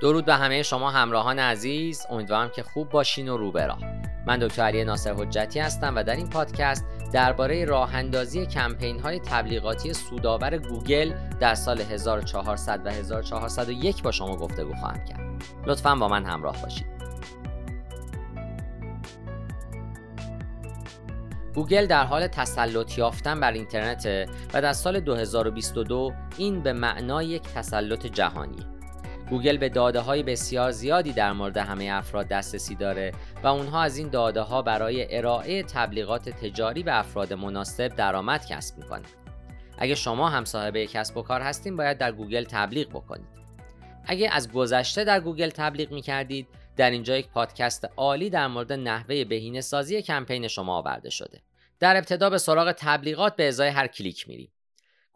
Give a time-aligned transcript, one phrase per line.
[0.00, 2.06] درود به همه شما همراهان عزیز.
[2.10, 3.78] امیدوارم که خوب باشین و رو براه
[4.26, 9.20] من دکتر علی ناصر حجتی هستم و در این پادکست درباره راه اندازی کمپین های
[9.20, 15.20] تبلیغاتی سودآور گوگل در سال 1400 و 1401 با شما گفتگو خواهم کرد.
[15.66, 16.86] لطفا با من همراه باشید
[21.54, 27.42] گوگل در حال تسلط یافتن بر اینترنت و در سال 2022 این به معنای یک
[27.42, 28.69] تسلط جهانی.
[29.30, 33.12] گوگل به داده های بسیار زیادی در مورد همه افراد دسترسی داره
[33.42, 38.78] و اونها از این داده ها برای ارائه تبلیغات تجاری به افراد مناسب درآمد کسب
[38.78, 39.06] می‌کنه.
[39.78, 43.28] اگه شما هم صاحب کسب و کار هستین باید در گوگل تبلیغ بکنید.
[44.06, 49.24] اگه از گذشته در گوگل تبلیغ می‌کردید در اینجا یک پادکست عالی در مورد نحوه
[49.24, 51.40] بهینه سازی کمپین شما آورده شده.
[51.80, 54.52] در ابتدا به سراغ تبلیغات به ازای هر کلیک میریم.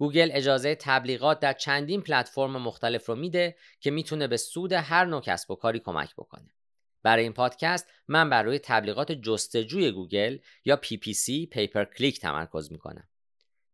[0.05, 5.21] گوگل اجازه تبلیغات در چندین پلتفرم مختلف رو میده که می‌تونه به سود هر نوع
[5.21, 6.51] کسب و کاری کمک بکنه.
[7.03, 12.73] برای این پادکست من بر روی تبلیغات جستجوی گوگل یا PPC pay per click تمرکز
[12.73, 13.09] می‌کنم.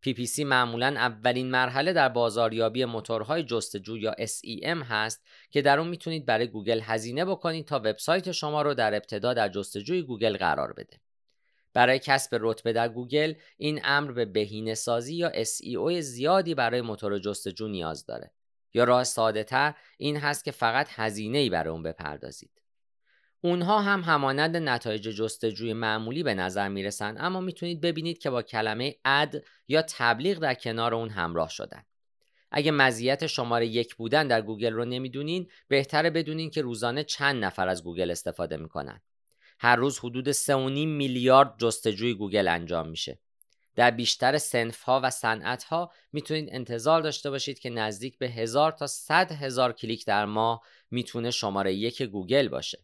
[0.07, 6.27] PPC معمولا اولین مرحله در بازاریابی موتورهای جستجو یا SEM هست که در اون می‌تونید
[6.27, 10.97] برای گوگل هزینه بکنید تا وبسایت شما رو در ابتدا در جستجوی گوگل قرار بده.
[11.75, 17.19] برای کسب رتبه در گوگل این امر به بهینه سازی یا SEO زیادی برای موتور
[17.19, 18.31] جستجو نیاز داره.
[18.75, 22.51] یا راه ساده تر این هست که فقط هزینه ای برای اون بپردازید.
[23.41, 28.97] اونها هم همانند نتایج جستجوی معمولی به نظر می‌رسن اما می‌تونید ببینید که با کلمه
[29.05, 31.83] ad یا تبلیغ در کنار اون همراه شدن.
[32.51, 37.69] اگه مزیت شماره یک بودن در گوگل رو نمی‌دونین بهتره بدونین که روزانه چند نفر
[37.69, 39.01] از گوگل استفاده می‌کنن.
[39.63, 40.47] هر روز حدود 3.5
[40.87, 43.19] میلیارد جستجوی گوگل انجام میشه.
[43.77, 48.73] در بیشتر صنف ها و صنعت ها می‌تونید انتظار داشته باشید که نزدیک به هزار
[48.73, 52.79] تا صد هزار کلیک در ماه می‌تونه شماره یک گوگل باشه.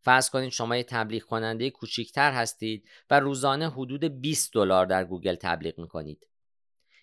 [0.00, 5.34] فرض کنید شما یه تبلیغ کننده کوچیکتر هستید و روزانه حدود 20 دلار در گوگل
[5.34, 6.26] تبلیغ می‌کنید.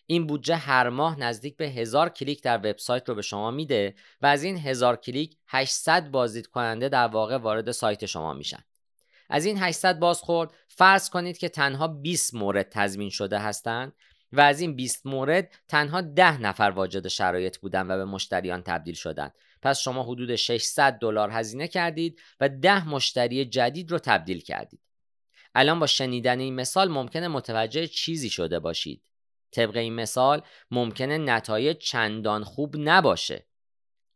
[0.06, 4.26] این بودجه هر ماه نزدیک به هزار کلیک در وبسایت رو به شما میده و
[4.26, 8.64] از این هزار کلیک 800 بازدید کننده در واقع وارد سایت شما میشن.
[9.30, 13.94] از این 800 بازخورد فرض کنید که تنها 20 مورد تضمین شده هستند
[14.32, 18.96] و از این 20 مورد تنها 10 نفر واجد شرایط بودن و به مشتریان تبدیل
[18.96, 19.34] شدند.
[19.62, 24.82] پس شما حدود 600 دلار هزینه کردید و 10 مشتری جدید رو تبدیل کردید.
[25.56, 29.04] الان با شنیدن این مثال ممکنه متوجه چیزی شده باشید.
[29.52, 33.46] طبق این مثال ممکنه نتایج چندان خوب نباشه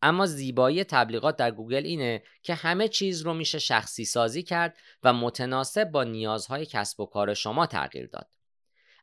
[0.02, 5.14] اما زیبایی تبلیغات در گوگل اینه که همه چیز رو میشه شخصی سازی کرد و
[5.14, 8.28] متناسب با نیازهای کسب و کار شما تغییر داد.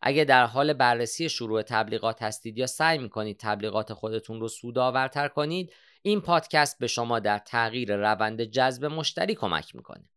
[0.02, 5.72] اگه در حال بررسی شروع تبلیغات هستید یا سعی می‌کنید تبلیغات خودتون رو سودآورتر کنید
[6.02, 10.08] این پادکست به شما در تغییر روند جذب مشتری کمک می‌کنه.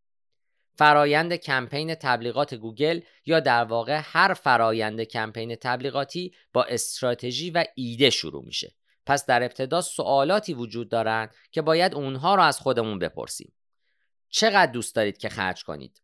[0.76, 8.10] فرایند کمپین تبلیغات گوگل یا در واقع هر فرایند کمپین تبلیغاتی با استراتژی و ایده
[8.10, 8.76] شروع میشه
[9.12, 13.54] پس در ابتدا سوالاتی وجود دارند که باید اونها رو از خودمون بپرسیم.
[14.30, 16.02] چقدر دوست دارید که خرج کنید؟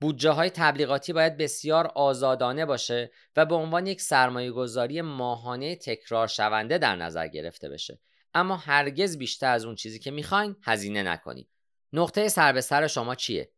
[0.00, 6.26] بودجه های تبلیغاتی باید بسیار آزادانه باشه و به عنوان یک سرمایه گذاری ماهانه تکرار
[6.26, 8.00] شونده در نظر گرفته بشه.
[8.34, 11.48] اما هرگز بیشتر از اون چیزی که می‌خواین هزینه نکنید.
[11.92, 13.52] نقطه سر به سر شما چیه؟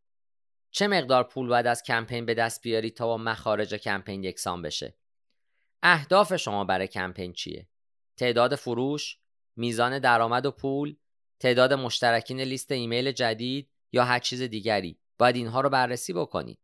[0.70, 4.94] چه مقدار پول باید از کمپین به دست بیارید تا با مخارج کمپین یکسان بشه؟
[5.82, 7.68] اهداف شما برای کمپین چیه؟
[8.18, 9.18] تعداد فروش،
[9.56, 10.96] میزان درآمد و پول،
[11.40, 16.58] تعداد مشترکین لیست ایمیل جدید یا هر چیز دیگری باید اینها رو بررسی بکنید.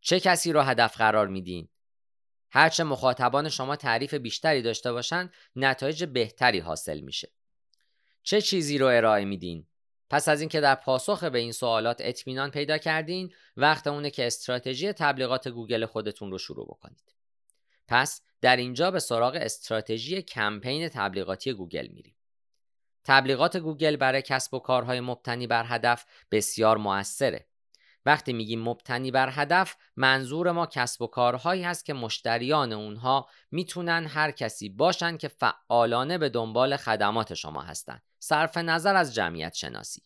[0.00, 1.68] چه کسی رو هدف قرار میدین؟
[2.50, 7.32] هرچه مخاطبان شما تعریف بیشتری داشته باشند نتایج بهتری حاصل میشه.
[8.22, 9.66] چه چیزی رو ارائه میدین؟
[10.10, 14.92] پس از اینکه در پاسخ به این سوالات اطمینان پیدا کردین وقت اونه که استراتژی
[14.92, 17.14] تبلیغات گوگل خودتون رو شروع بکنید.
[17.88, 22.16] پس در اینجا به سراغ استراتژی کمپین تبلیغاتی گوگل میریم.
[23.04, 27.46] تبلیغات گوگل برای کسب و کارهای مبتنی بر هدف بسیار موثره.
[28.06, 34.06] وقتی میگیم مبتنی بر هدف منظور ما کسب و کارهایی هست که مشتریان اونها می‌تونن
[34.06, 38.02] هر کسی باشن که فعالانه به دنبال خدمات شما هستند.
[38.18, 40.02] صرف نظر از جمعیت شناسی.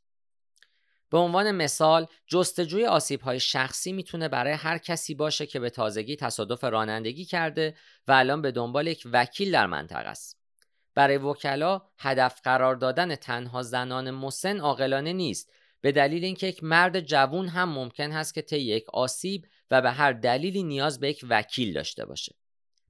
[1.10, 6.16] به عنوان مثال جستجوی آسیب های شخصی می‌تونه برای هر کسی باشه که به تازگی
[6.16, 7.74] تصادف رانندگی کرده
[8.08, 10.40] و الان به دنبال یک وکیل در منطقه است.
[10.94, 17.00] برای وکلا هدف قرار دادن تنها زنان مسن عاقلانه نیست به دلیل اینکه یک مرد
[17.00, 21.24] جوون هم ممکن هست که طی یک آسیب و به هر دلیلی نیاز به یک
[21.28, 22.36] وکیل داشته باشه.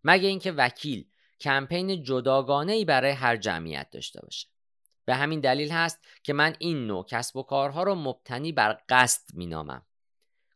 [0.04, 1.04] مگه اینکه وکیل
[1.40, 4.48] کمپین جداگانه ای برای هر جمعیت داشته باشه.
[5.10, 9.34] به همین دلیل هست که من این نوع کسب و کارها رو مبتنی بر قصد
[9.34, 9.82] مینامم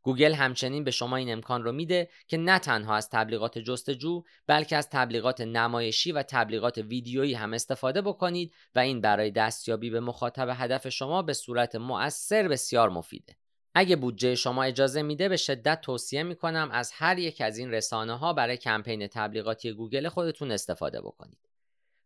[0.02, 4.76] گوگل همچنین به شما این امکان رو میده که نه تنها از تبلیغات جستجو بلکه
[4.76, 10.48] از تبلیغات نمایشی و تبلیغات ویدیویی هم استفاده بکنید و این برای دستیابی به مخاطب
[10.50, 13.36] هدف شما به صورت مؤثر بسیار مفیده.
[13.74, 18.18] اگه بودجه شما اجازه میده به شدت توصیه می‌کنم از هر یک از این رسانه
[18.18, 21.53] ها برای کمپین تبلیغاتی گوگل خودتون استفاده بکنید.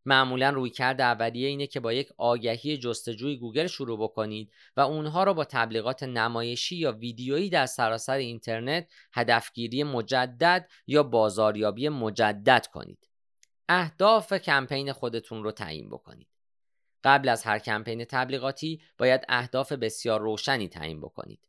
[0.09, 5.35] معمولا رویکرد اولیه اینه که با یک آگهی جستجوی گوگل شروع بکنید و اونها رو
[5.35, 13.09] با تبلیغات نمایشی یا ویدیویی در سراسر اینترنت هدفگیری مجدد یا بازاریابی مجدد کنید.
[13.69, 16.29] اهداف کمپین خودتون رو تعیین بکنید.
[17.05, 21.41] قبل از هر کمپین تبلیغاتی باید اهداف بسیار روشنی تعیین بکنید.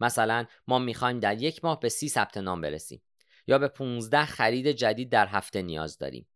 [0.00, 3.02] مثلا ما می‌خوایم در یک ماه به سی ثبت نام برسیم
[3.46, 6.26] یا به 15 خرید جدید در هفته نیاز داریم.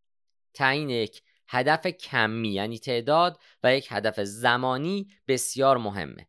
[0.54, 6.28] تعیین یک هدف کمی یعنی تعداد و یک هدف زمانی بسیار مهمه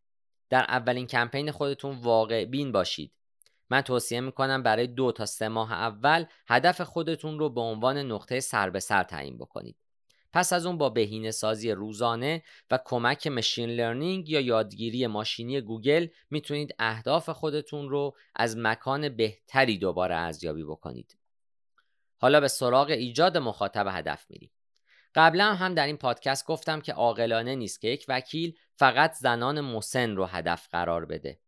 [0.50, 3.12] در اولین کمپین خودتون واقع بین باشید
[3.70, 8.40] من توصیه می‌کنم برای دو تا سه ماه اول هدف خودتون رو به عنوان نقطه
[8.40, 9.76] سر به سر تعیین بکنید
[10.34, 16.08] پس از اون با بهینه سازی روزانه و کمک machine learning یا یادگیری ماشینی گوگل
[16.30, 21.18] می‌تونید اهداف خودتون رو از مکان بهتری دوباره ارزیابی بکنید.
[22.18, 24.52] حالا به سراغ ایجاد مخاطب هدف میریم.
[25.16, 30.16] قبلا هم در این پادکست گفتم که عاقلانه نیست که یک وکیل فقط زنان مسن
[30.16, 31.40] رو هدف قرار بده.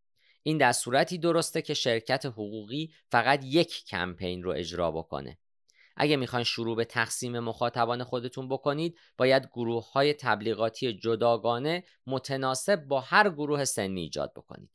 [0.44, 5.38] این در صورتی درسته که شرکت حقوقی فقط یک کمپین رو اجرا بکنه.
[5.98, 13.02] اگه می‌خواین شروع به تقسیم مخاطبان خودتون بکنید باید گروه های تبلیغاتی جداگانه متناسب با
[13.02, 14.70] هر گروه سنی ایجاد بکنید.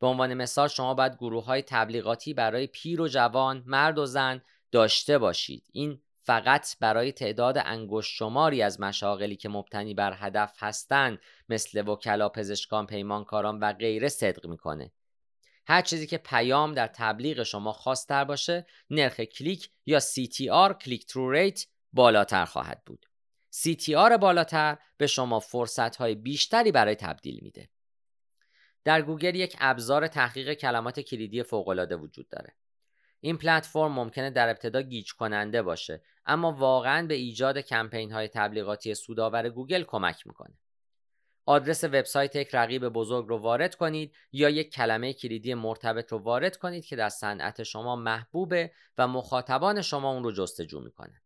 [0.00, 4.42] به عنوان مثال شما باید گروه های تبلیغاتی برای پیر و جوان، مرد و زن
[4.72, 5.64] داشته باشید.
[5.72, 11.18] این فقط برای تعداد انگشت شماری از مشاغلی که مبتنی بر هدف هستند
[11.48, 14.92] مثل وکلا پزشکان پیمانکاران و غیره صدق می‌کنه.
[15.66, 21.66] هر چیزی که پیام در تبلیغ شما خاص‌تر باشه نرخ کلیک یا CTR click-through rate
[21.92, 23.06] بالاتر خواهد بود.
[23.54, 27.70] CTR بالاتر به شما فرصت های بیشتری برای تبدیل میده.
[28.84, 32.54] در گوگل یک ابزار تحقیق کلمات کلیدی فوق وجود داره.
[33.20, 38.94] این پلتفرم ممکنه در ابتدا گیج کننده باشه اما واقعا به ایجاد کمپین های تبلیغاتی
[38.94, 40.58] سودآور گوگل کمک می‌کنه.
[41.46, 46.56] آدرس وبسایت یک رقیب بزرگ رو وارد کنید یا یک کلمه کلیدی مرتبط رو وارد
[46.56, 51.22] کنید که در صنعت شما محبوبه و مخاطبان شما اون رو جستجو می‌کنه.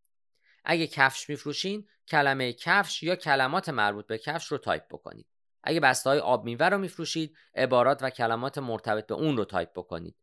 [0.65, 5.27] اگه کفش میفروشین کلمه کفش یا کلمات مربوط به کفش رو تایپ بکنید.
[5.63, 9.71] اگه بسته های آب میوه رو میفروشید عبارات و کلمات مرتبط به اون رو تایپ
[9.73, 10.17] بکنید.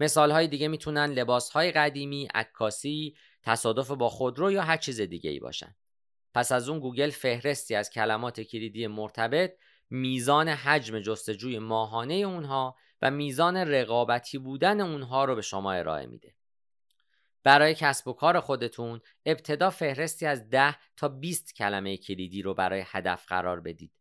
[0.00, 5.30] مثال های دیگه می‌تونن لباس های قدیمی، عکاسی، تصادف با خودرو یا هر چیز دیگه
[5.30, 5.76] ای باشن.
[6.34, 9.52] پس از اون گوگل فهرستی از کلمات کلیدی مرتبط،
[9.90, 16.34] میزان حجم جستجوی ماهانه اونها و میزان رقابتی بودن اونها رو به شما ارائه میده.
[17.42, 22.84] برای کسب و کار خودتون ابتدا فهرستی از 10 تا 20 کلمه کلیدی رو برای
[22.86, 23.95] هدف قرار بدید.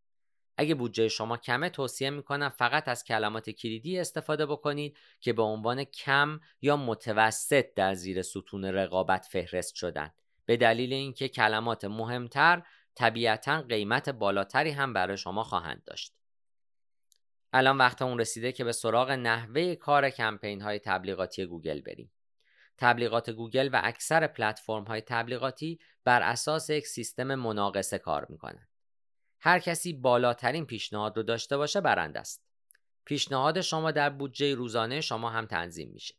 [0.57, 5.83] اگه بودجه شما کمه توصیه می‌کنم فقط از کلمات کلیدی استفاده بکنید که به عنوان
[5.83, 10.11] کم یا متوسط در زیر ستون رقابت فهرست شدن.
[10.45, 12.63] به دلیل اینکه کلمات مهمتر
[12.95, 16.13] طبیعتا قیمت بالاتری هم برای شما خواهند داشت.
[17.53, 22.11] الان وقت اون رسیده که به سراغ نحوه کار کمپین های تبلیغاتی گوگل بریم.
[22.77, 28.74] تبلیغات گوگل و اکثر پلتفرم های تبلیغاتی بر اساس یک سیستم مناقصه کار می‌کنند
[29.45, 32.43] هر کسی بالاترین پیشنهاد رو داشته باشه برنده است.
[33.05, 36.15] پیشنهاد شما در بودجه روزانه شما هم تنظیم میشه.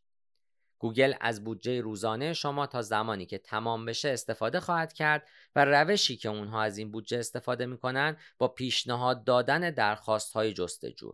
[0.78, 6.16] گوگل از بودجه روزانه شما تا زمانی که تمام بشه استفاده خواهد کرد و روشی
[6.16, 11.12] که اونها از این بودجه استفاده می‌کنن با پیشنهاد دادن درخواست های جستجو.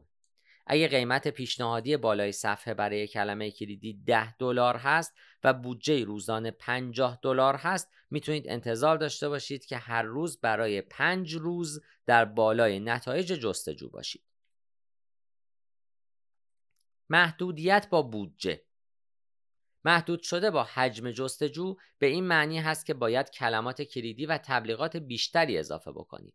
[0.67, 5.15] اگه قیمت پیشنهادی بالای صفحه برای کلمه کلیدی 10 دلار هست
[5.45, 11.35] و بودجه روزانه 50 دلار هست می‌تونید انتظار داشته باشید که هر روز برای 5
[11.35, 14.23] روز در بالای نتایج جستجو باشید.
[17.09, 18.63] محدودیت با بودجه
[19.85, 24.97] محدود شده با حجم جستجو به این معنی هست که باید کلمات کلیدی و تبلیغات
[24.97, 26.35] بیشتری اضافه بکنید.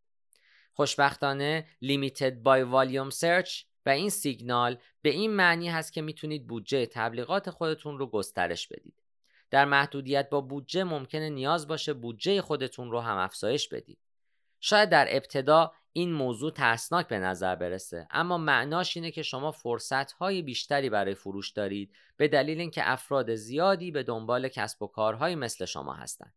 [0.73, 6.85] خوشبختانه Limited by Volume Search و این سیگنال به این معنی هست که می‌تونید بودجه
[6.85, 9.03] تبلیغات خودتون رو گسترش بدید.
[9.51, 13.99] در محدودیت با بودجه ممکنه نیاز باشه بودجه خودتون رو هم افزایش بدید.
[14.59, 20.11] شاید در ابتدا این موضوع ترسناک به نظر برسه اما معناش اینه که شما فرصت
[20.11, 25.35] های بیشتری برای فروش دارید به دلیل اینکه افراد زیادی به دنبال کسب و کارهایی
[25.35, 26.33] مثل شما هستند.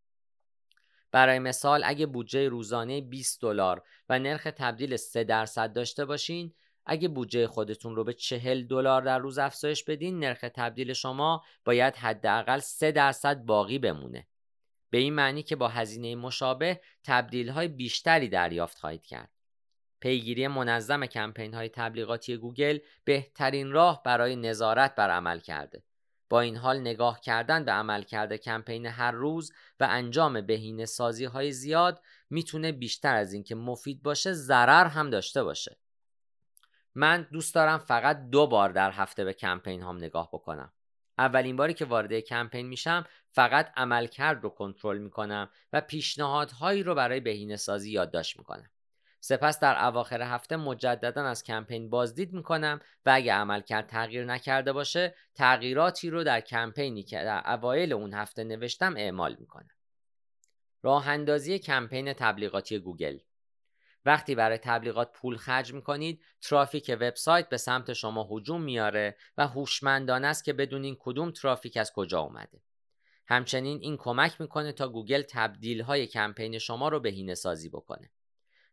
[1.12, 6.54] برای مثال اگه بودجه روزانه 20 دلار و نرخ تبدیل 3 درصد داشته باشین
[6.87, 11.96] اگه بودجه خودتون رو به 40 دلار در روز افزایش بدین نرخ تبدیل شما باید
[11.96, 14.26] حداقل 3 درصد باقی بمونه.
[14.90, 19.30] به این معنی که با هزینه مشابه تبدیل های بیشتری دریافت خواهید کرد.
[20.00, 25.82] پیگیری منظم کمپین های تبلیغاتی گوگل بهترین راه برای نظارت بر عمل کرده.
[26.28, 31.52] با این حال نگاه کردن به عملکرد کمپین هر روز و انجام بهینه سازی های
[31.52, 35.76] زیاد می‌تونه بیشتر از اینکه مفید باشه ضرر هم داشته باشه.
[36.94, 40.73] من دوست دارم فقط دو بار در هفته به کمپین هم نگاه بکنم.
[41.18, 47.20] اولین باری که وارد کمپین میشم فقط عملکرد رو کنترل می‌کنم و پیشنهادهایی رو برای
[47.20, 48.70] بهینه سازی یادداشت می‌کنم.
[49.20, 55.14] سپس در اواخر هفته مجددا از کمپین بازدید می‌کنم و اگه عملکرد تغییر نکرده باشه
[55.35, 59.70] تغییراتی رو در کمپینی که در اوایل اون هفته نوشتم اعمال می‌کنم.
[60.82, 63.18] راه اندازی کمپین تبلیغاتی گوگل.
[64.04, 70.26] وقتی برای تبلیغات پول خرج می‌کنید ترافیک وبسایت به سمت شما هجوم میاره و هوشمندانه
[70.26, 72.62] است که بدونین کدوم ترافیک از کجا اومده
[73.28, 78.11] همچنین این کمک می‌کنه تا گوگل تبدیل های کمپین شما رو بهینه سازی بکنه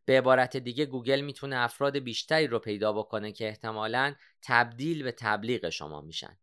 [0.05, 5.69] به عبارت دیگه گوگل می‌تونه افراد بیشتری رو پیدا بکنه که احتمالا تبدیل به تبلیغ
[5.69, 6.37] شما میشن.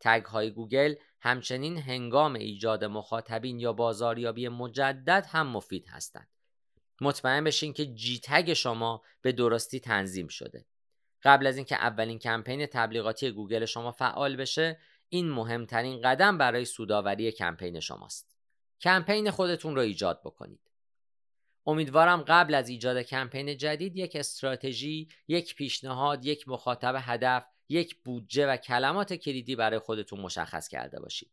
[0.00, 6.33] tag های گوگل همچنین هنگام ایجاد مخاطبین یا بازاریابی مجدد هم مفید هستند.
[7.04, 10.66] مطمئن بشین که gtag شما به درستی تنظیم شده.
[11.22, 17.32] قبل از اینکه اولین کمپین تبلیغاتی گوگل شما فعال بشه، این مهمترین قدم برای سودآوری
[17.32, 18.36] کمپین شماست.
[18.80, 20.70] کمپین خودتون رو ایجاد بکنید.
[21.66, 28.46] امیدوارم قبل از ایجاد کمپین جدید یک استراتژی، یک پیشنهاد، یک مخاطب هدف، یک بودجه
[28.46, 31.30] و کلمات کلیدی برای خودتون مشخص کرده باشید.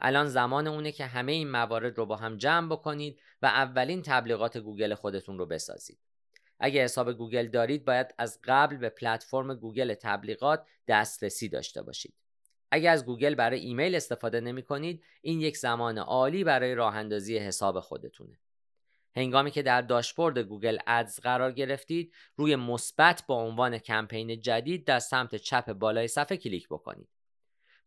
[0.00, 4.58] الان زمان اونه که همه این موارد رو با هم جمع بکنید و اولین تبلیغات
[4.58, 5.98] گوگل خودتون رو بسازید.
[6.60, 12.14] اگه حساب گوگل دارید باید از قبل به پلتفرم گوگل تبلیغات دسترسی داشته باشید.
[12.70, 17.38] اگر از گوگل برای ایمیل استفاده نمی کنید این یک زمان عالی برای راه اندازی
[17.38, 18.38] حساب خودتونه.
[19.16, 24.98] هنگامی که در داشبورد Google Ads قرار گرفتید روی مثبت با عنوان کمپین جدید در
[24.98, 27.08] سمت چپ بالای صفحه کلیک بکنید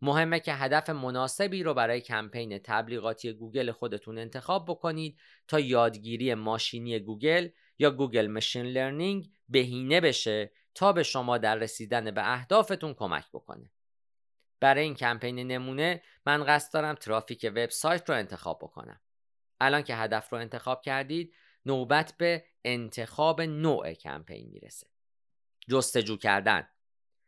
[0.03, 6.99] مهمه که هدف مناسبی رو برای کمپین تبلیغاتی گوگل خودتون انتخاب بکنید تا یادگیری ماشینی
[6.99, 13.25] گوگل یا Google machine learning بهینه بشه تا به شما در رسیدن به اهدافتون کمک
[13.33, 13.71] بکنه.
[14.59, 19.01] برای این کمپین نمونه من قصد دارم ترافیک وبسایت رو انتخاب بکنم.
[19.61, 21.33] الان که هدف رو انتخاب کردید
[21.65, 24.87] نوبت به انتخاب نوع کمپین می‌رسه.
[25.69, 26.67] جستجو کردن.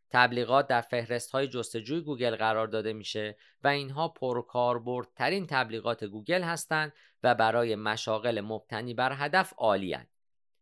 [0.10, 6.94] تبلیغات در فهرست های جستجوی گوگل قرار داده میشه و اینها پرکاربردترین تبلیغات گوگل هستند
[7.24, 9.98] و برای مشاغل مبتنی بر هدف عالی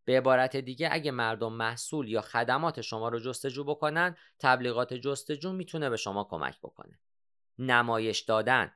[0.05, 5.89] به عبارت دیگه اگه مردم محصول یا خدمات شما رو جستجو بکنن تبلیغات جستجو می‌تونه
[5.89, 6.99] به شما کمک بکنه.
[7.59, 8.71] نمایش دادن.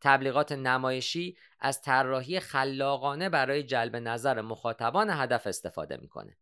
[0.00, 6.36] تبلیغات نمایشی از طراحی خلاقانه برای جلب نظر مخاطبان هدف استفاده می‌کنه.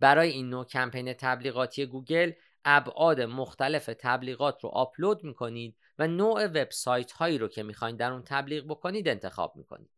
[0.00, 2.32] برای این نوع کمپین تبلیغاتی گوگل
[2.64, 8.22] ابعاد مختلف تبلیغات رو آپلود می‌کنید و نوع وبسایت هایی رو که می‌خواین در اون
[8.22, 9.90] تبلیغ بکنید انتخاب می‌کنید.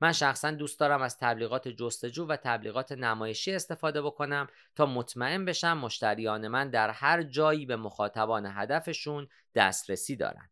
[0.00, 5.78] من شخصا دوست دارم از تبلیغات جستجو و تبلیغات نمایشی استفاده بکنم تا مطمئن بشم
[5.78, 10.50] مشتریان من در هر جایی به مخاطبان هدفشون دسترسی دارن.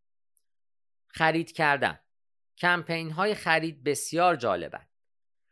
[1.09, 1.99] خرید کردن
[2.59, 4.87] کمپین های خرید بسیار جالبن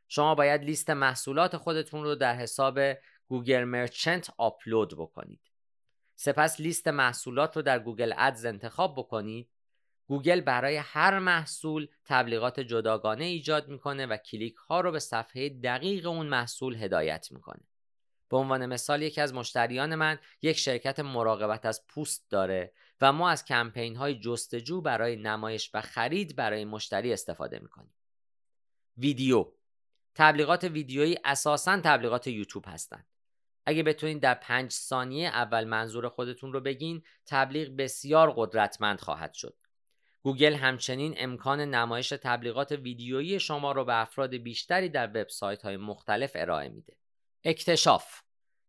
[0.08, 2.78] شما باید لیست محصولات خودتون رو در حساب
[3.28, 5.40] Google Merchant آپلود بکنید
[6.16, 9.50] سپس لیست محصولات رو در Google Ads انتخاب بکنید
[10.06, 16.06] گوگل برای هر محصول تبلیغات جداگانه ایجاد می‌کنه و کلیک ها رو به صفحه دقیق
[16.06, 17.62] اون محصول هدایت می‌کنه
[18.28, 23.30] به عنوان مثال یکی از مشتریان من یک شرکت مراقبت از پوست داره و ما
[23.30, 27.94] از کمپین های جستجو برای نمایش و خرید برای مشتری استفاده می‌کنیم.
[28.96, 29.52] ویدیو
[30.14, 33.06] تبلیغات ویدیویی اساسا تبلیغات یوتیوب هستند.
[33.66, 39.56] اگه بتونید در پنج ثانیه اول منظور خودتون رو بگین تبلیغ بسیار قدرتمند خواهد شد.
[40.22, 46.32] گوگل همچنین امکان نمایش تبلیغات ویدیویی شما رو به افراد بیشتری در وبسایت های مختلف
[46.34, 46.96] ارائه میده.
[47.44, 48.20] اکتشاف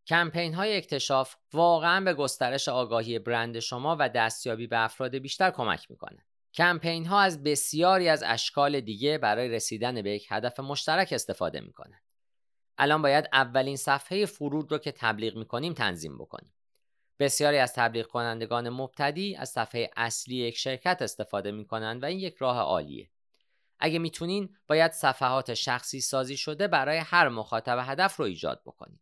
[0.08, 5.92] کمپین های اکتشاف واقعا به گسترش آگاهی برند شما و دستیابی به افراد بیشتر کمک
[5.92, 6.26] می‌کنه.
[6.54, 12.02] کمپین ها از بسیاری از اشکال دیگه برای رسیدن به یک هدف مشترک استفاده می‌کنه.
[12.78, 16.54] الان باید اولین صفحه فرود رو که تبلیغ می‌کنیم تنظیم بکنیم.
[17.20, 22.36] بسیاری از تبلیغ کنندگان مبتدی از صفحه اصلی یک شرکت استفاده می‌کنند و این یک
[22.36, 23.10] راه عالیه.
[23.80, 29.00] اگه می‌تونین باید صفحات شخصی سازی شده برای هر مخاطب هدف رو ایجاد بکنید.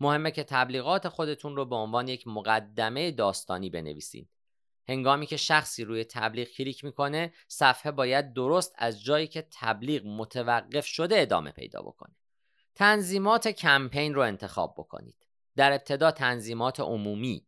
[0.00, 4.28] مهمه که تبلیغات خودتون رو به عنوان یک مقدمه داستانی بنویسید.
[4.88, 10.86] هنگامی که شخصی روی تبلیغ کلیک می‌کنه صفحه باید درست از جایی که تبلیغ متوقف
[10.86, 12.16] شده ادامه پیدا بکنه.
[12.76, 15.26] تنظیمات کمپین رو انتخاب بکنید.
[15.56, 17.46] در ابتدا تنظیمات عمومی.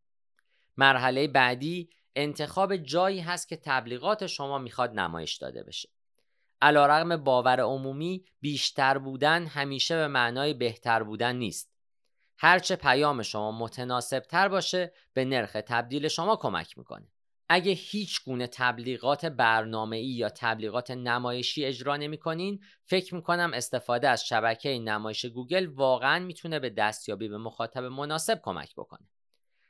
[0.77, 5.89] مرحله بعدی انتخاب جایی هست که تبلیغات شما می‌خواد نمایش داده بشه.
[6.63, 11.73] علیرغم باور عمومی بیشتر بودن همیشه به معنای بهتر بودن نیست.
[12.39, 17.09] هرچه پیام شما متناسب تر باشه به نرخ تبدیل شما کمک می‌کنه.
[17.49, 23.51] اگه هیچ گونه تبلیغات برنامه ای یا تبلیغات نمایشی اجرا نمی کنین فکر می کنم
[23.55, 29.09] استفاده از شبکه نمایش گوگل واقعا می‌تونه به دستیابی به مخاطب مناسب کمک بکنه.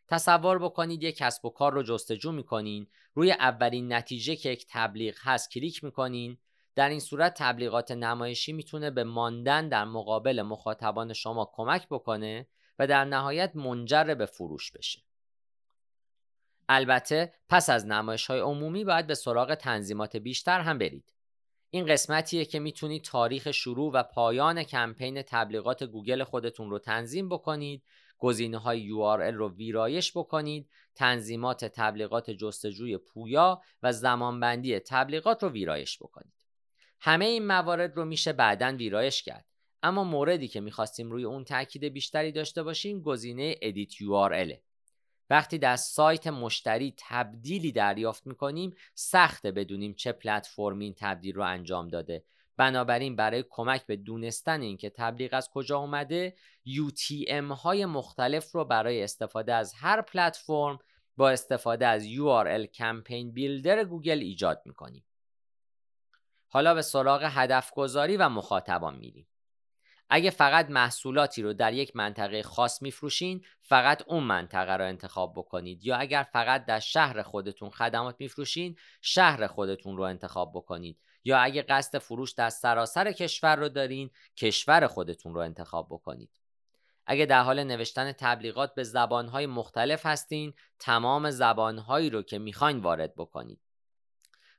[0.09, 5.15] تصور بکنید یک کسب و کار رو جستجو می‌کنین روی اولین نتیجه که یک تبلیغ
[5.21, 6.39] هست کلیک می‌کنین
[6.75, 12.47] در این صورت تبلیغات نمایشی می‌تونه به ماندن در مقابل مخاطبان شما کمک بکنه
[12.79, 15.08] و در نهایت منجر به فروش بشه
[16.69, 21.15] البته پس از نمایش های عمومی باید به سراغ تنظیمات بیشتر هم برید.
[21.71, 27.83] این قسمتیه که می‌تونید تاریخ شروع و پایان کمپین تبلیغات گوگل خودتون رو تنظیم بکنید
[28.19, 35.99] گزینه های URL رو ویرایش بکنید تنظیمات تبلیغات جستجوی پویا و زمانبندی تبلیغات رو ویرایش
[35.99, 36.33] بکنید.
[37.01, 39.45] همه این موارد رو میشه بعدا ویرایش کرد.
[39.83, 44.68] اما موردی که می‌خواستیم روی اون تاکید بیشتری داشته باشیم گزینه Edit URL
[45.31, 51.89] وقتی در سایت مشتری تبدیلی دریافت می‌کنیم سخته بدونیم چه پلتفرمی این تبدیل رو انجام
[51.89, 52.25] داده.
[52.57, 59.03] بنابراین برای کمک به دونستن اینکه تبلیغ از کجا اومده UTM های مختلف رو برای
[59.03, 60.79] استفاده از هر پلتفرم
[61.17, 65.05] با استفاده از URL کمپین بیلدر گوگل ایجاد می‌کنیم.
[66.49, 69.27] حالا به سراغ هدف گذاری و مخاطبان میریم.
[70.11, 75.87] اگه فقط محصولاتی رو در یک منطقه خاص میفروشین فقط اون منطقه رو انتخاب بکنید.
[75.87, 80.99] یا اگر فقط در شهر خودتون خدمات میفروشین شهر خودتون رو انتخاب بکنید.
[81.25, 86.31] یا اگه قصد فروش در سراسر کشور رو دارین کشور خودتون رو انتخاب بکنید.
[87.07, 93.15] اگه در حال نوشتن تبلیغات به زبانهای مختلف هستین تمام زبانهایی رو که می‌خواین وارد
[93.15, 93.68] بکنید.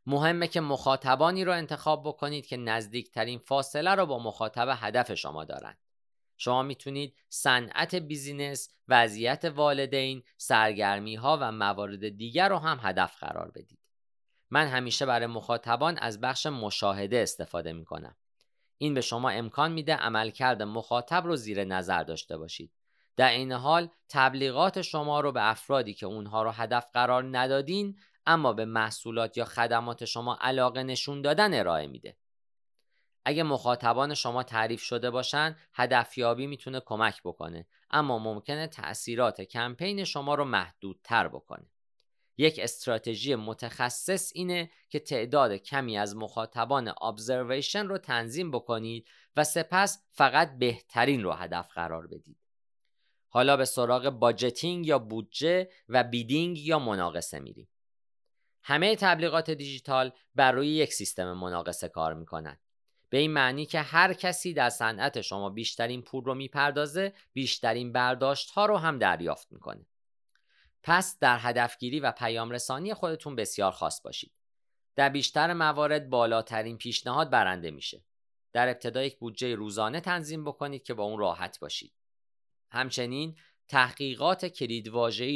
[0.10, 5.78] مهمه که مخاطبانی رو انتخاب بکنید که نزدیکترین فاصله رو با مخاطب هدف شما دارند.
[6.38, 13.52] شما می‌تونید صنعت بیزینس، وضعیت والدین، سرگرمی ها و موارد دیگر رو هم هدف قرار
[13.52, 13.80] بدید.
[14.50, 18.16] من همیشه برای مخاطبان از بخش مشاهده استفاده می کنم.
[18.78, 22.72] این به شما امکان میده عملکرد مخاطب رو زیر نظر داشته باشید.
[23.16, 28.54] در این حال تبلیغات شما رو به افرادی که اونها رو هدف قرار ندادین اما
[28.54, 32.18] به محصولات یا خدمات شما علاقه نشون دادن ارائه میده.
[33.26, 40.36] اگه مخاطبان شما تعریف شده باشن هدفیابی می‌تونه کمک بکنه اما ممکنه تأثیرات کمپین شما
[40.36, 41.70] رو محدودتر بکنه.
[42.38, 50.04] یک استراتژی متخصص اینه که تعداد کمی از مخاطبان ابزرویشن رو تنظیم بکنید و سپس
[50.12, 52.38] فقط بهترین رو هدف قرار بدید.
[53.30, 57.68] حالا به سراغ باجتینگ یا بودجه و بیدینگ یا مناقصه میریم.
[58.64, 62.60] همه تبلیغات دیجیتال بر روی یک سیستم مناقصه کار می‌کنن.
[63.10, 68.50] به این معنی که هر کسی در صنعت شما بیشترین پول رو می‌پردازه بیشترین برداشت
[68.50, 69.86] ها رو هم دریافت می‌کنه.
[70.84, 74.32] پس در هدفگیری و پیام رسانی خودتون بسیار خاص باشید.
[74.96, 78.04] در بیشتر موارد بالاترین پیشنهاد برنده میشه.
[78.54, 81.94] در ابتدا یک بودجه روزانه تنظیم بکنید که با اون راحت باشید.
[82.72, 83.36] همچنین
[83.68, 84.88] تحقیقات کلید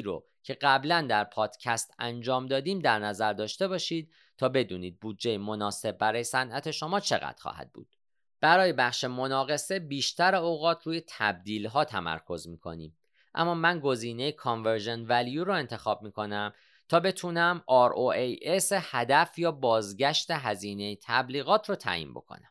[0.05, 5.97] رو که قبلا در پادکست انجام دادیم در نظر داشته باشید تا بدونید بودجه مناسب
[5.97, 7.95] برای صنعت شما چقدر خواهد بود.
[8.41, 12.97] برای بخش مناقصه بیشتر اوقات روی تبدیل ها تمرکز می‌کنیم.
[13.35, 16.53] اما من گزینه Conversion Value رو انتخاب می‌کنم
[16.89, 22.49] تا بتونم ROAS هدف یا بازگشت هزینه تبلیغات رو تعیین بکنم.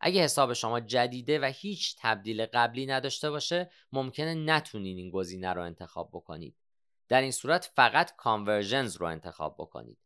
[0.00, 5.62] اگه حساب شما جدیده و هیچ تبدیل قبلی نداشته باشه ممکنه نتونین این گزینه رو
[5.62, 6.56] انتخاب بکنید.
[7.08, 9.98] در این صورت فقط کانورژنز رو انتخاب بکنید.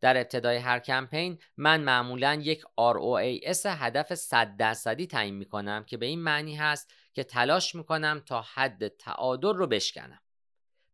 [0.00, 5.96] در ابتدای هر کمپین من معمولا یک ROAS هدف 100 درصدی تعیین می کنم که
[5.96, 10.20] به این معنی هست که تلاش می کنم تا حد تعادل رو بشکنم.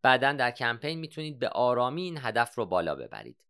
[0.03, 3.45] بعدا در کمپین می‌تونید به آرامی این هدف رو بالا ببرید.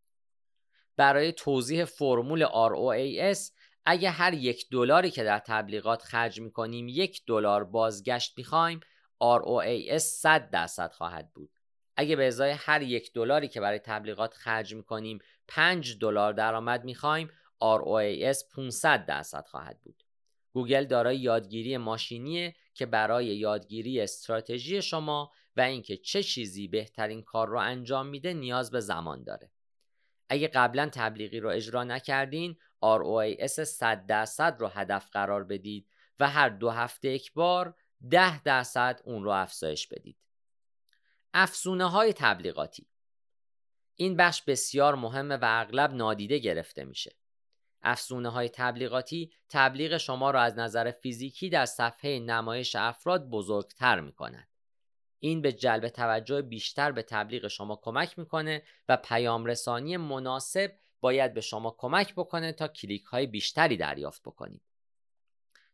[0.97, 3.39] برای توضیح فرمول ROAS
[3.85, 8.81] اگه هر یک دلاری که در تبلیغات خرج می کنیم یک دلار بازگشت می‌خوایم
[9.23, 11.60] ROAS 100 درصد خواهد بود.
[12.01, 17.31] اگه به ازای هر یک دلاری که برای تبلیغات خرج می‌کنیم 5 دلار درآمد می‌خوایم
[17.63, 20.03] ROAS 500 درصد خواهد بود.
[20.53, 27.49] گوگل دارای یادگیری ماشینیه که برای یادگیری استراتژی شما و اینکه چه چیزی بهترین کار
[27.49, 29.51] رو انجام میده نیاز به زمان داره.
[30.29, 35.89] اگه قبلا تبلیغی رو اجرا نکردین ROAS 100 درصد رو هدف قرار بدید
[36.21, 37.75] و هر دو هفته یک بار
[38.11, 40.17] 10 درصد اون رو افزایش بدید.
[41.35, 42.87] افزونه های تبلیغاتی
[43.95, 47.17] این بخش بسیار مهمه و اغلب نادیده گرفته میشه.
[47.83, 54.13] افزونه های تبلیغاتی تبلیغ شما را از نظر فیزیکی در صفحه نمایش افراد بزرگتر می
[54.13, 54.49] کند.
[55.19, 61.35] این به جلب توجه بیشتر به تبلیغ شما کمک می‌کنه و پیام رسانی مناسب باید
[61.35, 64.70] به شما کمک بکنه تا کلیک های بیشتری دریافت بکنید.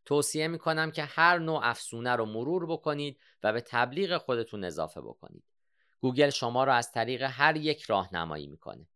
[0.07, 5.43] توصیه می‌کنم که هر نوع افزونه رو مرور بکنید و به تبلیغ خودتون اضافه بکنید.
[5.99, 8.87] گوگل شما را از طریق هر یک راهنمایی می‌کنه.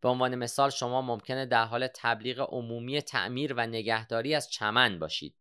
[0.00, 5.36] به عنوان مثال شما ممکنه در حال تبلیغ عمومی تعمیر و نگهداری از چمن باشید.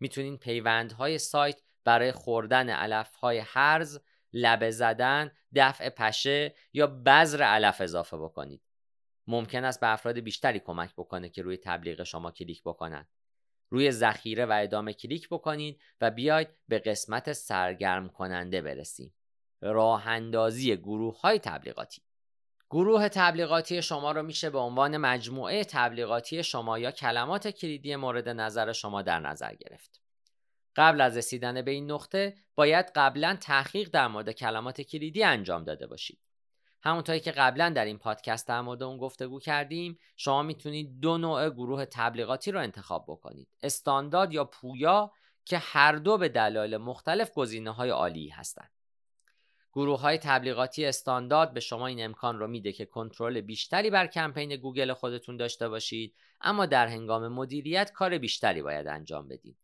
[0.00, 4.00] می‌تونید پیوندهای سایت برای خوردن علفهای هرز،
[4.32, 8.62] لبه زدن، دفع پشه یا بذر علف اضافه بکنید.
[9.26, 13.08] ممکن است به افراد بیشتری کمک بکنه که روی تبلیغ شما کلیک بکنند.
[13.72, 19.14] روی ذخیره و ادامه کلیک بکنید و بیاید به قسمت سرگرم کننده برسیم.
[19.60, 22.02] راه اندازی گروه های تبلیغاتی
[22.70, 28.72] گروه تبلیغاتی شما رو میشه به عنوان مجموعه تبلیغاتی شما یا کلمات کلیدی مورد نظر
[28.72, 30.00] شما در نظر گرفت.
[30.76, 35.86] قبل از رسیدن به این نقطه باید قبلا تحقیق در مورد کلمات کلیدی انجام داده
[35.86, 36.18] باشید.
[36.82, 41.50] همونطوری که قبلا در این پادکست در مورد اون گفتگو کردیم شما می‌تونید دو نوع
[41.50, 43.48] گروه تبلیغاتی رو انتخاب بکنید.
[43.62, 45.12] استاندارد یا پویا
[45.44, 48.70] که هر دو به دلایل مختلف گزینه های عالی هستند
[49.72, 54.56] گروه های تبلیغاتی استاندارد به شما این امکان رو میده که کنترل بیشتری بر کمپین
[54.56, 59.61] گوگل خودتون داشته باشید اما در هنگام مدیریت کار بیشتری باید انجام بدید.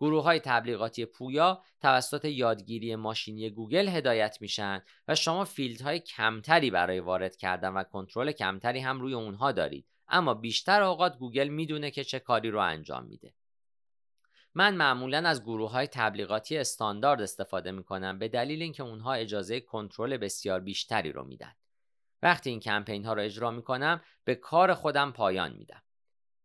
[0.00, 5.46] گروه های تبلیغاتی پویا توسط یادگیری ماشینی گوگل هدایت میشن و شما
[5.84, 11.18] های کمتری برای وارد کردن و کنترل کمتری هم روی اونها دارید اما بیشتر اوقات
[11.18, 13.34] گوگل می‌دونه که چه کاری رو انجام میده
[14.54, 19.60] من معمولا از گروه های تبلیغاتی استاندارد استفاده می کنم به دلیل اینکه اونها اجازه
[19.60, 21.54] کنترل بسیار بیشتری رو میدن.
[22.22, 25.82] وقتی این کمپین ها رو اجرا می کنم به کار خودم پایان میدم.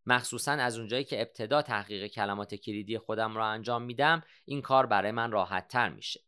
[0.06, 5.12] مخصوصا از اونجایی که ابتدا تحقیق کلمات کلیدی خودم را انجام میدم این کار برای
[5.12, 6.22] من راحت تر میشه.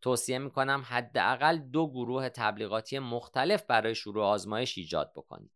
[0.00, 5.50] توصیه می کنم حداقل دو گروه تبلیغاتی مختلف برای شروع آزمایش ایجاد بکنید.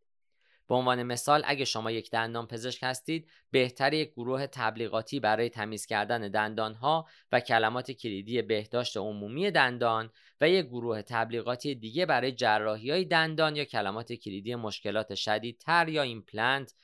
[0.68, 5.86] به عنوان مثال اگه شما یک دندان پزشک هستید بهتر یک گروه تبلیغاتی برای تمیز
[5.86, 10.10] کردن دندان ها و کلمات کلیدی بهداشت عمومی دندان
[10.40, 16.02] و یک گروه تبلیغاتی دیگه برای جراحی های دندان یا کلمات کلیدی مشکلات شدیدتر یا
[16.02, 16.74] ایمپلنت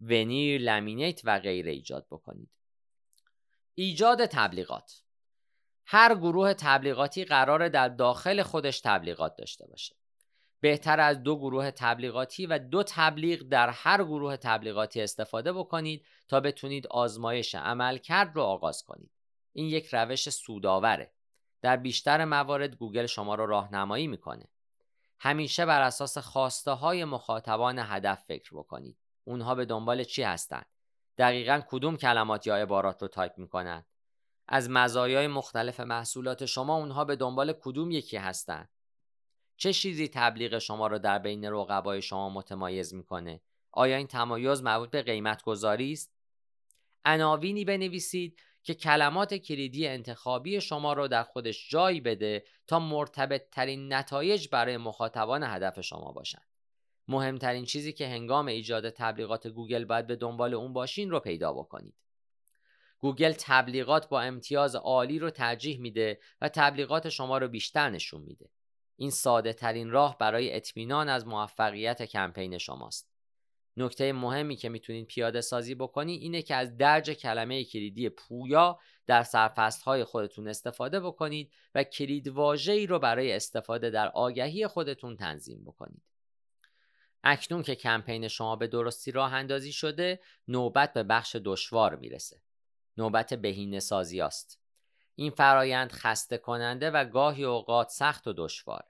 [0.00, 2.50] veneer laminate و غیره ایجاد بکنید
[3.74, 5.02] ایجاد تبلیغات
[5.86, 9.96] هر گروه تبلیغاتی قراره در داخل خودش تبلیغات داشته باشه
[10.60, 16.40] بهتر از دو گروه تبلیغاتی و دو تبلیغ در هر گروه تبلیغاتی استفاده بکنید تا
[16.40, 19.10] بتونید آزمایش عملکرد رو آغاز کنید.
[19.52, 21.12] این یک روش سودآوره.
[21.62, 24.48] در بیشتر موارد گوگل شما رو راهنمایی می‌کنه.
[25.18, 28.96] همیشه بر اساس خواسته های مخاطبان هدف فکر بکنید.
[29.28, 30.66] اونها به دنبال چی هستند؟
[31.18, 33.86] دقیقا کدوم کلمات یا عبارات رو تایپ می‌کنند؟
[34.48, 38.68] از مزایای مختلف محصولات شما اونها به دنبال کدوم یکی هستند؟
[39.56, 43.40] چه چیزی تبلیغ شما رو در بین رقبای شما متمایز می‌کنه
[43.72, 46.12] آیا این تمایز مربوط به قیمت گذاری است
[47.04, 53.92] عناوینی بنویسید که کلمات کلیدی انتخابی شما رو در خودش جای بده تا مرتبط ترین
[53.92, 56.46] نتایج برای مخاطبان هدف شما باشند.
[57.08, 61.94] مهمترین چیزی که هنگام ایجاد تبلیغات گوگل باید به دنبال اون باشین رو پیدا بکنید.
[62.98, 68.50] گوگل تبلیغات با امتیاز عالی رو ترجیح میده و تبلیغات شما رو بیشتر نشون میده.
[68.96, 73.10] این ساده ترین راه برای اطمینان از موفقیت کمپین شماست.
[73.76, 79.22] نکته مهمی که می‌تونید پیاده سازی بکنید اینه که از درج کلمه کلیدی پویا در
[79.22, 85.64] سرفست های خودتون استفاده بکنید و کلید ای رو برای استفاده در آگهی خودتون تنظیم
[85.64, 86.02] بکنید.
[87.30, 92.40] اکنون که کمپین شما به درستی راه اندازی شده نوبت به بخش دشوار می‌رسه.
[92.96, 94.60] نوبت بهینه سازی است.
[95.14, 98.88] این فرایند خسته کننده و گاهی اوقات سخت و دشواره.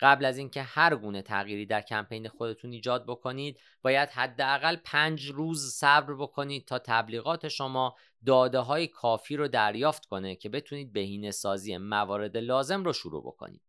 [0.00, 5.72] قبل از اینکه هر گونه تغییری در کمپین خودتون ایجاد بکنید باید حداقل پنج روز
[5.72, 11.76] صبر بکنید تا تبلیغات شما داده های کافی رو دریافت کنه که بتونید بهینه سازی
[11.76, 13.65] موارد لازم رو شروع بکنید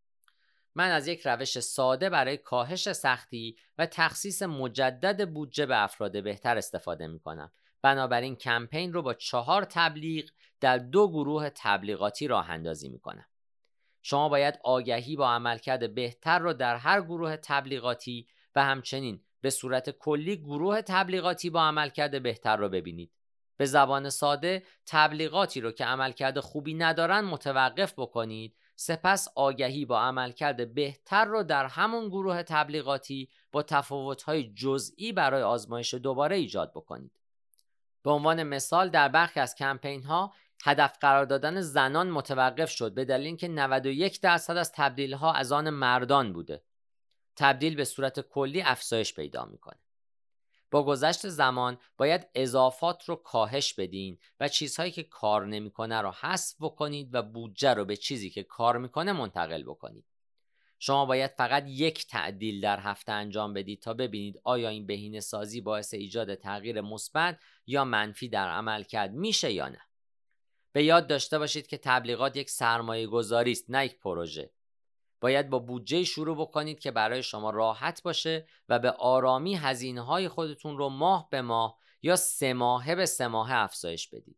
[0.78, 6.58] من از یک روش ساده برای کاهش سختی و تخصیص مجدد بودجه به افراد بهتر
[6.58, 7.52] استفاده می کنم.
[7.82, 13.26] بنابراین کمپین رو با چهار تبلیغ در دو گروه تبلیغاتی راه اندازی می کنم.
[14.02, 19.90] شما باید آگهی با عملکرد بهتر رو در هر گروه تبلیغاتی و همچنین به صورت
[19.90, 23.12] کلی گروه تبلیغاتی با عملکرد بهتر رو ببینید.
[23.58, 30.74] به زبان ساده تبلیغاتی رو که عملکرد خوبی ندارن متوقف بکنید سپس آگهی با عملکرد
[30.74, 37.20] بهتر رو در همون گروه تبلیغاتی با تفاوت‌های جزئی برای آزمایش دوباره ایجاد بکنید.
[38.04, 43.06] به عنوان مثال در برخی از کمپین ها هدف قرار دادن زنان متوقف شد به
[43.06, 46.63] دلیل اینکه 91 درصد از تبدیل ها از آن مردان بوده.
[47.36, 49.80] تبدیل به صورت کلی افزایش پیدا می‌کنه.
[50.72, 56.56] با گذشت زمان باید اضافات رو کاهش بدین و چیزهایی که کار نمی‌کنه رو حذف
[56.60, 60.06] بکنید و بودجه رو به چیزی که کار می‌کنه منتقل بکنید.
[60.80, 65.62] شما باید فقط یک تعدیل در هفته انجام بدید تا ببینید آیا این بهینه سازی
[65.62, 69.82] باعث ایجاد تغییر مثبت یا منفی در عمل کرد میشه یا نه.
[70.72, 74.52] به یاد داشته باشید که تبلیغات یک سرمایه گذاری است نه یک پروژه.
[75.22, 80.28] باید با بودجه شروع بکنید که برای شما راحت باشه و به آرامی هزینه های
[80.28, 84.38] خودتون رو ماه به ماه یا سه ماهه به سه ماهه افزایش بدید.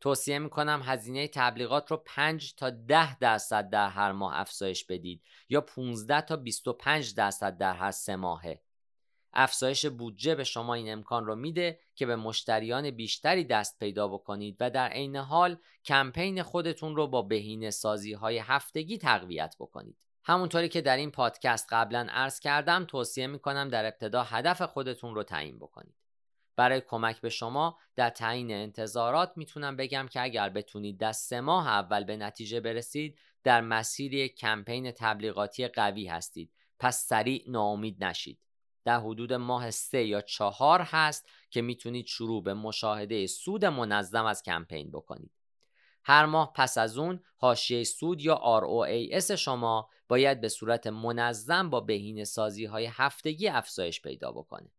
[0.00, 5.60] توصیه می‌کنم هزینه تبلیغات رو 5 تا 10 درصد در هر ماه افزایش بدید یا
[5.60, 8.60] 15 تا 25 درصد در هر سه ماهه.
[9.32, 14.56] افزایش بودجه به شما این امکان رو میده که به مشتریان بیشتری دست پیدا بکنید
[14.60, 19.96] و در عین حال کمپین خودتون رو با بهینه سازی های هفتگی تقویت بکنید.
[20.24, 25.22] همونطوری که در این پادکست قبلا عرض کردم توصیه می‌کنم در ابتدا هدف خودتون رو
[25.22, 25.94] تعیین بکنید.
[26.56, 31.68] برای کمک به شما در تعیین انتظارات می‌تونم بگم که اگر بتونید در سه ماه
[31.68, 38.38] اول به نتیجه برسید در مسیر کمپین تبلیغاتی قوی هستید پس سریع ناامید نشید
[38.90, 44.42] در حدود ماه سه یا چهار هست که می‌تونید شروع به مشاهده سود منظم از
[44.42, 45.30] کمپین بکنید
[46.04, 51.80] هر ماه پس از اون حاشیه سود یا ROAS شما باید به صورت منظم با
[51.80, 54.70] بهینه سازی های هفتگی افزایش پیدا بکنه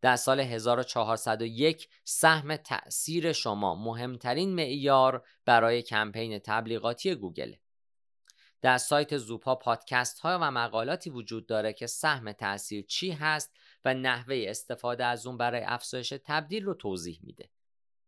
[0.00, 7.54] در سال 1401 سهم تأثیر شما مهمترین معیار برای کمپین تبلیغاتی گوگل.
[8.62, 13.94] در سایت زوپا پادکست ها و مقالاتی وجود داره که سهم تأثیر چی هست و
[13.94, 17.50] نحوه استفاده از اون برای افزایش تبدیل رو توضیح میده.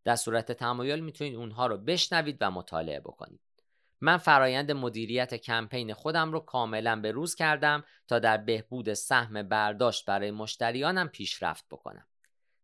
[0.05, 3.41] در صورت تمایل می‌تونید اونها رو بشنوید و مطالعه بکنید.
[4.01, 10.05] من فرایند مدیریت کمپین خودم رو کاملا به روز کردم تا در بهبود سهم برداشت
[10.05, 12.07] برای مشتریانم پیشرفت بکنم.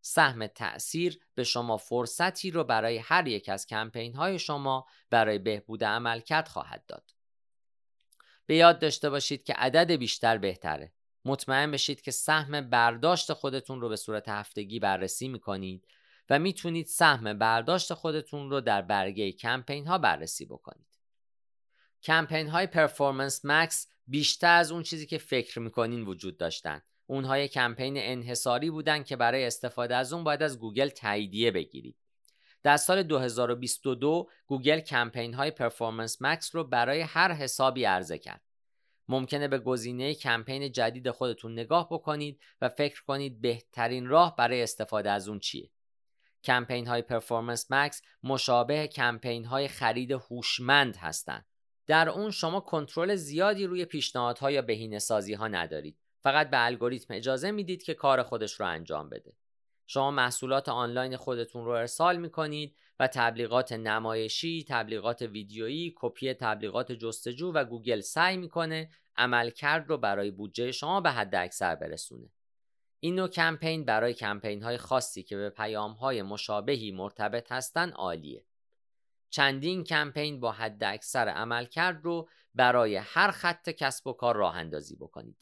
[0.01, 5.85] سهم تأثیر به شما فرصتی رو برای هر یک از کمپین های شما برای بهبود
[5.85, 7.20] عملکرد خواهد داد.
[8.51, 10.93] به یاد داشته باشید که عدد بیشتر بهتره.
[11.25, 15.87] مطمئن بشید که سهم برداشت خودتون رو به صورت هفتگی بررسی می‌کنید
[16.31, 20.99] و می‌تونید سهم برداشت خودتون رو در برگه کمپین ها بررسی بکنید.
[22.03, 27.95] کمپین های Performance Max بیشتر از اون چیزی که فکر می‌کنین وجود داشتن اونها کمپین
[27.97, 31.97] انحصاری بودن که برای استفاده از اون باید از گوگل تاییدیه بگیرید
[32.63, 38.43] در سال 2022 گوگل کمپین های Performance Max رو برای هر حسابی عرضه کرد.
[39.09, 45.11] ممکنه به گزینه کمپین جدید خودتون نگاه بکنید و فکر کنید بهترین راه برای استفاده
[45.11, 45.71] از اون چیه.
[46.45, 51.47] کمپین های Performance Max مشابه کمپین های خرید هوشمند هستند.
[51.87, 55.99] در اون شما کنترل زیادی روی پیشنهادها یا بهینه سازی ها ندارید.
[56.23, 59.33] فقط به الگوریتم اجازه می‌دید که کار خودش رو انجام بده.
[59.93, 67.53] شما محصولات آنلاین خودتون رو ارسال می‌کنید و تبلیغات نمایشی، تبلیغات ویدیویی، کپی تبلیغات جستجو
[67.53, 72.31] و گوگل سعی می‌کنه عملکرد رو برای بودجه شما به حد اکثر برسونه.
[73.01, 78.45] این نوع کمپین برای کمپین های خاصی که به پیام های مشابهی مرتبط هستن عالیه.
[79.31, 84.97] چندین کمپین با حد اکثر عملکرد رو برای هر خط کسب و کار راه اندازی
[84.97, 85.37] بکنید.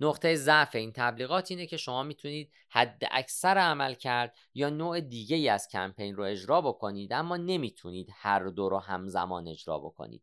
[0.00, 5.36] نقطه ضعف این تبلیغات اینه که شما می‌تونید حد اکثر عمل کرد یا نوع دیگه
[5.36, 10.22] ای از کمپین رو اجرا بکنید اما نمی‌تونید هر دو رو همزمان اجرا بکنید.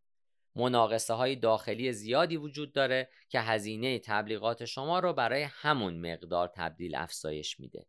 [0.56, 6.96] مناقصه های داخلی زیادی وجود داره که هزینه تبلیغات شما رو برای همون مقدار تبدیل
[6.96, 7.86] افزایش میده.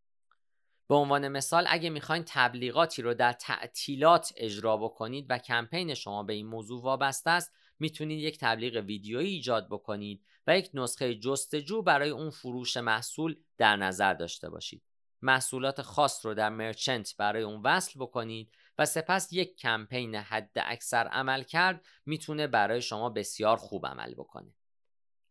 [0.89, 6.33] به عنوان مثال اگه می‌خواین تبلیغاتی رو در تعطیلات اجرا بکنید و کمپین شما به
[6.33, 12.11] این موضوع وابسته است می‌تونید یک تبلیغ ویدیویی ایجاد بکنید و یک نسخه جستجو برای
[12.11, 14.83] اون فروش محصول در نظر داشته باشید.
[15.23, 21.07] محصولات خاص رو در مرچنت برای اون وصل بکنید و سپس یک کمپین حد اکثر
[21.07, 24.55] عمل کرد می‌تونه برای شما بسیار خوب عمل بکنه.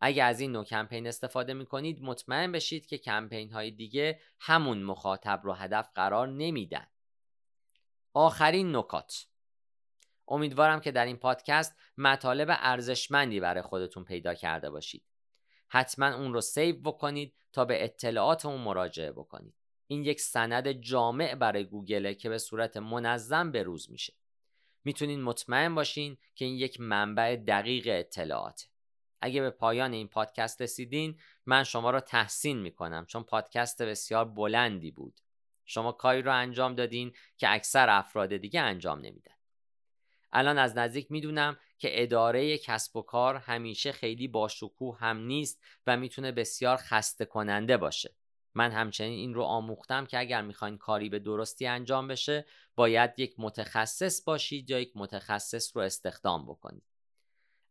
[0.01, 4.84] اگه از این نوع کمپین استفاده می کنید مطمئن بشید که کمپین های دیگه همون
[4.84, 6.88] مخاطب رو هدف قرار نمیدن.
[8.13, 9.27] آخرین نکات.
[10.27, 15.03] امیدوارم که در این پادکست مطالب ارزشمندی برای خودتون پیدا کرده باشید.
[15.67, 19.55] حتما اون رو سیو بکنید تا به اطلاعات اون مراجعه بکنید.
[19.88, 24.13] این یک سند جامع برای گوگله که به صورت منظم به روز میشه.
[24.83, 28.65] می‌تونین مطمئن باشین که این یک منبع دقیق اطلاعاته.
[29.21, 34.91] اگه به پایان این پادکست رسیدین من شما را تحسین می‌کنم چون پادکست بسیار بلندی
[34.91, 35.21] بود.
[35.65, 39.34] شما کاری رو انجام دادین که اکثر افراد دیگه انجام نمیدن.
[40.37, 45.97] الان از نزدیک می‌دونم که اداره کسب و کار همیشه خیلی باشکوه هم نیست و
[45.97, 48.15] می‌تونه بسیار خسته کننده باشه.
[48.53, 52.45] من همچنین این رو آموختم که اگر می‌خواین کاری به درستی انجام بشه
[52.75, 56.83] باید یک متخصص باشید یا یک متخصص رو استخدام بکنید.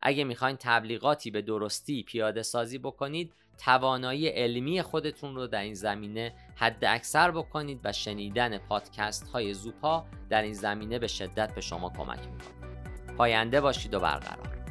[0.00, 6.32] اگه می‌خواین تبلیغاتی به درستی پیاده سازی بکنید توانایی علمی خودتون رو در این زمینه
[6.56, 11.90] حد اکثر بکنید و شنیدن پادکست های زوپا در این زمینه به شدت به شما
[11.90, 13.16] کمک می‌کنه.
[13.16, 14.63] پاینده باشید و برقرار.